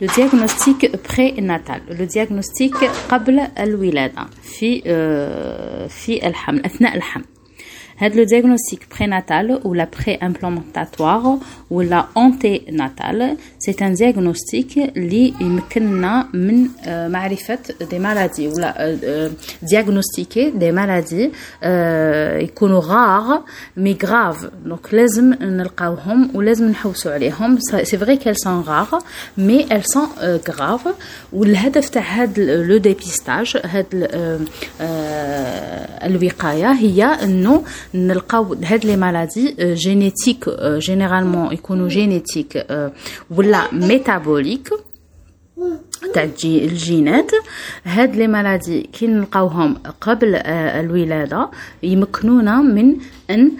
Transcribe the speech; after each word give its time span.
لو 0.00 0.08
دياغنوستيك 0.16 0.96
prénatal, 0.96 1.80
le 1.90 1.94
لو 1.98 2.04
دياغنوستيك 2.04 2.74
قبل 3.10 3.40
الولاده 3.58 4.26
في 4.42 4.80
في 5.88 6.26
الحمل 6.26 6.64
اثناء 6.64 6.96
الحمل 6.96 7.24
le 8.01 8.25
diagnostic 8.25 8.89
prénatal 8.89 9.59
ou 9.63 9.73
la 9.73 9.87
préimplantatoire 9.87 11.37
ou 11.69 11.81
la 11.81 12.07
anténatale, 12.15 13.37
c'est 13.59 13.81
un 13.81 13.91
diagnostic 13.91 14.79
qui 14.95 15.33
يمكننا 15.41 16.27
من 16.33 16.69
معرفة 16.85 17.59
des 17.91 17.99
maladies 17.99 18.47
ou 18.47 18.57
la 18.57 18.73
diagnostiquer 19.61 20.51
des 20.51 20.71
maladies 20.71 21.31
يكونوا 22.43 22.81
rares 22.81 23.43
mais 23.77 23.93
graves. 23.93 24.49
Donc 24.65 24.93
لازم 24.93 25.33
نلقاوهم 25.41 26.29
ولازم 26.33 26.69
نحوسوا 26.69 27.11
عليهم. 27.11 27.57
C'est 27.59 27.97
vrai 27.97 28.17
qu'elles 28.17 28.37
sont 28.37 28.61
rares 28.61 28.99
mais 29.37 29.65
elles 29.69 29.87
sont 29.87 30.09
graves. 30.45 30.93
والهدف 31.33 31.89
تاع 31.89 32.01
هذا 32.01 32.63
le 32.63 32.79
dépistage 32.79 33.57
هاد 33.65 34.09
الوقاية 36.03 36.71
هي 36.71 37.03
انه 37.03 37.63
il 37.89 37.89
نلقاو 37.94 38.54
هاد 38.64 38.84
لي 38.84 38.96
مالادي 38.96 39.54
جينيتيك 39.74 40.50
جينيرالمون 40.60 41.52
يكونوا 41.52 41.88
جينيتيك 41.88 42.66
ولا 43.30 43.74
ميتابوليك 43.74 44.68
تاع 46.14 46.28
الجينات. 46.44 47.30
هاد 47.84 48.16
لي 48.16 48.26
مالادي 48.26 48.82
كي 48.82 49.06
نلقاوهم 49.06 49.74
قبل 50.00 50.34
الولادة 50.36 51.50
يمكنونا 51.82 52.60
من 52.62 52.96
أن 53.30 53.52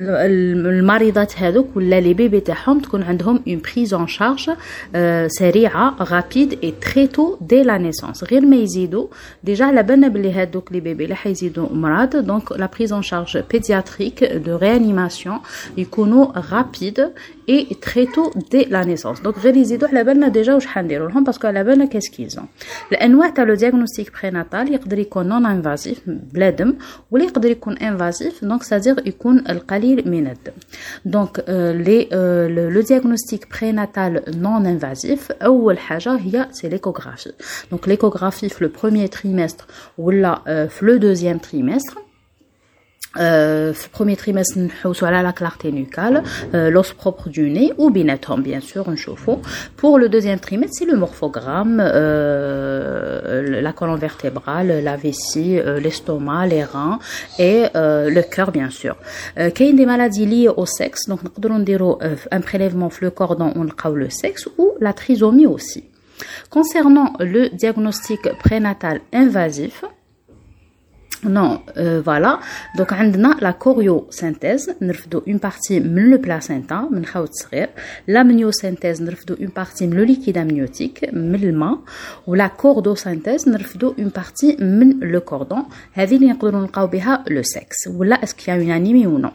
المريضات 0.00 1.38
هذوك 1.38 1.76
ولا 1.76 2.00
لي 2.00 2.14
بيبي 2.14 2.40
تاعهم 2.40 2.80
تكون 2.80 3.02
عندهم 3.02 3.42
اون 3.48 3.60
بريز 3.60 3.94
اون 3.94 4.06
شارج 4.06 4.50
سريعة 5.26 5.96
رابيد 6.00 6.58
اي 6.64 6.74
تري 6.80 7.06
تو 7.06 7.36
دي 7.40 7.62
لا 7.62 7.78
نيسونس 7.78 8.24
غير 8.24 8.46
ما 8.46 8.56
يزيدوا 8.56 9.06
ديجا 9.44 9.64
على 9.64 9.82
بالنا 9.82 10.08
بلي 10.08 10.32
هذوك 10.32 10.72
لي 10.72 10.80
بيبي 10.80 11.04
اللي 11.04 11.14
حيزيدوا 11.14 11.68
مرض 11.72 12.16
دونك 12.16 12.52
لا 12.52 12.68
بريز 12.76 12.92
اون 12.92 13.02
شارج 13.02 13.38
بيدياتريك 13.50 14.24
دو 14.24 14.56
ريانيماسيون 14.56 15.38
يكونوا 15.76 16.26
رابيد 16.52 17.10
اي 17.48 17.66
تري 17.82 18.06
تو 18.06 18.30
دي 18.50 18.64
لا 18.64 18.84
نيسونس 18.84 19.20
دونك 19.20 19.38
غير 19.38 19.56
يزيدوا 19.56 19.88
على 19.88 20.04
بالنا 20.04 20.28
ديجا 20.28 20.54
واش 20.54 20.66
حنديروا 20.66 21.08
لهم 21.08 21.24
باسكو 21.24 21.46
على 21.46 21.64
بالنا 21.64 21.84
كاس 21.84 22.10
كيزون 22.10 22.46
الأنواع 22.92 23.30
تاع 23.30 23.44
لو 23.44 23.54
دياغنوستيك 23.54 24.12
بريناتال 24.22 24.74
يقدر 24.74 24.98
يكون 24.98 25.28
نون 25.28 25.46
انفازيف 25.46 26.00
بلا 26.06 26.50
دم 26.50 26.74
ولا 27.10 27.24
يقدر 27.24 27.50
يكون 27.50 27.78
انفازيف 27.78 28.44
دونك 28.44 28.62
سادير 28.62 29.06
يكون 29.06 29.44
القليل 29.48 29.85
Donc, 31.04 31.40
euh, 31.48 31.82
euh, 32.12 32.48
le, 32.48 32.70
le, 32.70 32.82
diagnostic 32.82 33.48
prénatal 33.48 34.22
non 34.36 34.64
invasif, 34.64 35.30
c'est 36.52 36.68
l'échographie. 36.68 37.32
Donc, 37.70 37.86
l'échographie, 37.86 38.52
le 38.60 38.68
premier 38.68 39.08
trimestre 39.08 39.66
ou 39.98 40.10
là, 40.10 40.42
euh, 40.46 40.68
le 40.80 40.98
deuxième 40.98 41.40
trimestre. 41.40 41.96
Euh, 43.18 43.72
le 43.72 43.88
premier 43.90 44.16
trimestre, 44.16 44.58
avons 44.84 44.94
la 45.10 45.32
clarté 45.32 45.72
nucale, 45.72 46.22
euh, 46.54 46.70
l'os 46.70 46.92
propre 46.92 47.28
du 47.28 47.50
nez 47.50 47.72
ou 47.78 47.90
binatom, 47.90 48.42
bien 48.42 48.60
sûr, 48.60 48.88
un 48.88 48.96
chauffe-eau. 48.96 49.40
Pour 49.76 49.98
le 49.98 50.08
deuxième 50.08 50.38
trimestre, 50.38 50.76
c'est 50.78 50.84
le 50.84 50.96
morphogramme, 50.96 51.82
euh, 51.84 53.60
la 53.60 53.72
colonne 53.72 53.98
vertébrale, 53.98 54.82
la 54.82 54.96
vessie, 54.96 55.58
l'estomac, 55.80 56.46
les 56.46 56.64
reins 56.64 56.98
et 57.38 57.64
le 57.74 58.22
cœur, 58.22 58.52
bien 58.52 58.70
sûr. 58.70 58.96
Euh, 59.38 59.50
y 59.58 59.68
a 59.68 59.72
des 59.72 59.86
maladies 59.86 60.26
liées 60.26 60.48
au 60.48 60.66
sexe, 60.66 61.08
donc 61.08 61.22
pouvons 61.28 61.58
dire 61.58 61.82
un 62.30 62.40
prélèvement 62.40 62.90
le 63.00 63.10
cordon, 63.10 63.52
on 63.56 63.64
le 63.64 64.10
sexe 64.10 64.48
ou 64.58 64.72
la 64.80 64.92
trisomie 64.92 65.46
aussi. 65.46 65.84
Concernant 66.50 67.12
le 67.20 67.48
diagnostic 67.48 68.32
prénatal 68.38 69.00
invasif, 69.12 69.84
non, 71.23 71.61
euh, 71.77 72.01
voilà. 72.03 72.39
Donc, 72.75 72.91
on 72.91 73.23
a 73.23 73.35
la 73.39 73.53
choréosynthèse, 73.53 74.75
nous 74.81 74.93
une 75.27 75.39
partie 75.39 75.79
de 75.79 75.87
le 75.87 76.19
placenta, 76.19 76.87
la 78.07 78.23
myosynthèse, 78.23 79.01
nous 79.01 79.35
une 79.39 79.51
partie 79.51 79.87
de 79.87 79.95
le 79.95 80.03
liquide 80.03 80.37
amniotique, 80.37 81.05
ou 82.25 82.33
la 82.33 82.49
cordosynthèse, 82.49 83.45
nous 83.45 83.93
une 83.97 84.11
partie 84.11 84.55
de 84.55 85.05
le 85.05 85.19
cordon. 85.19 85.65
هذه 85.93 86.15
اللي 86.15 86.27
نقدروا 86.27 86.61
نلقاو 86.61 86.87
بها 86.87 87.23
le 87.29 87.43
sexe. 87.43 87.87
ولا 87.87 88.15
est-ce 88.15 88.33
qu'il 88.33 88.47
y 88.47 88.57
a 88.57 88.59
une 88.59 88.71
anémie 88.71 89.05
ou 89.05 89.19
non. 89.19 89.31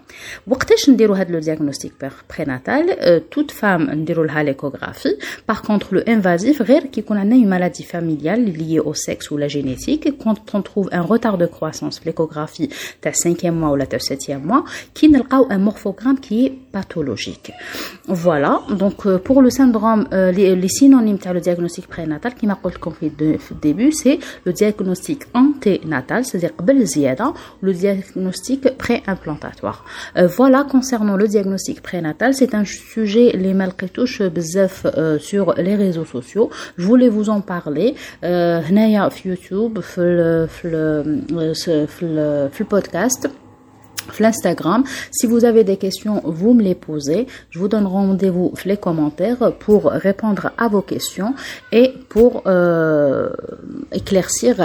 وقتاش 0.47 0.91
نديروا 0.91 1.17
هذا 1.17 1.41
le 1.41 1.41
diagnostic 1.41 1.93
prénatal, 2.29 2.85
euh, 3.01 3.21
toute 3.31 3.53
femme 3.53 3.91
نديروا 3.91 4.27
لها 4.27 4.43
l'échographie. 4.43 5.17
Par 5.47 5.63
contre, 5.63 5.95
le 5.95 6.03
invasif, 6.09 6.63
غير 6.63 6.85
كي 6.87 7.01
يكون 7.01 7.17
عندنا 7.17 7.37
une 7.37 7.49
maladie 7.49 7.85
familiale 7.85 8.45
liée 8.45 8.81
au 8.81 8.95
sexe 8.95 9.31
ou 9.31 9.37
la 9.37 9.49
génétique, 9.49 10.19
quand 10.19 10.55
on 10.55 10.63
trouve 10.63 10.89
un 10.93 11.03
retard 11.03 11.39
de 11.39 11.47
croissance 11.47 11.70
l'échographie 12.06 12.68
de 12.68 13.10
5e 13.10 13.52
mois 13.52 13.72
ou 13.72 13.76
la 13.76 13.86
7e 13.86 14.42
mois, 14.44 14.64
qui 14.94 15.10
n'a 15.10 15.22
un 15.50 15.58
morphogramme 15.58 16.20
qui 16.20 16.46
est 16.46 16.50
pathologique. 16.50 17.52
Voilà, 18.08 18.62
donc 18.70 19.06
euh, 19.06 19.18
pour 19.18 19.42
le 19.42 19.50
syndrome, 19.50 20.08
euh, 20.14 20.32
les, 20.32 20.68
synonymes 20.68 21.18
de 21.18 21.30
le 21.32 21.40
diagnostic 21.40 21.88
prénatal, 21.88 22.36
qui 22.36 22.48
m'a 22.48 22.58
dit 22.64 23.10
au 23.14 23.56
début, 23.62 23.92
c'est 23.92 24.20
le 24.46 24.54
diagnostic 24.54 25.24
anténatal, 25.34 26.26
c'est-à-dire 26.26 26.52
le 27.62 27.74
diagnostic 27.74 28.78
préimplantatoire. 28.78 29.86
Euh, 30.18 30.28
voilà, 30.28 30.64
concernant 30.64 31.16
le 31.16 31.28
diagnostic 31.28 31.82
prénatal, 31.82 32.34
c'est 32.34 32.56
un 32.56 32.66
sujet, 32.66 33.32
les 33.36 33.54
malcrétouches, 33.54 34.22
sur 35.20 35.54
les 35.56 35.76
réseaux 35.76 36.06
sociaux. 36.06 36.50
Je 36.78 36.86
voulais 36.86 37.10
vous 37.10 37.30
en 37.30 37.42
parler. 37.42 37.96
Euh, 38.24 38.62
Le 41.68 42.50
podcast 42.64 43.30
l'Instagram. 44.20 44.84
Si 45.12 45.28
vous 45.28 45.46
avez 45.46 45.64
des 45.64 45.78
questions, 45.78 46.22
vous 46.24 46.54
me 46.54 46.62
les 46.62 46.76
posez. 46.76 47.28
Je 47.50 47.60
vous 47.60 47.68
donne 47.68 47.86
rendez-vous 47.86 48.54
les 48.66 48.78
commentaires 48.78 49.54
pour 49.60 49.86
répondre 49.86 50.52
à 50.58 50.68
vos 50.68 50.82
questions 50.82 51.34
et 51.72 51.94
pour 52.10 52.44
euh, 52.48 53.30
éclaircir 53.92 54.56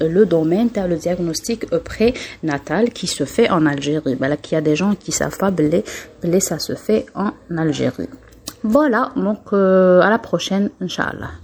le 0.00 0.24
domaine 0.24 0.70
le 0.88 0.96
diagnostic 0.96 1.66
prénatal 1.66 2.90
qui 2.90 3.06
se 3.06 3.24
fait 3.24 3.50
en 3.50 3.66
Algérie. 3.66 4.14
Voilà, 4.14 4.36
qu'il 4.36 4.54
y 4.54 4.58
a 4.58 4.62
des 4.62 4.76
gens 4.76 4.94
qui 4.94 5.12
savent 5.12 5.38
pas, 5.38 5.50
ça 6.40 6.58
se 6.58 6.74
fait 6.74 7.06
en 7.14 7.32
Algérie. 7.56 8.08
Voilà, 8.62 9.12
donc 9.16 9.52
euh, 9.52 10.00
à 10.00 10.08
la 10.08 10.18
prochaine, 10.18 10.70
Inch'Allah. 10.80 11.43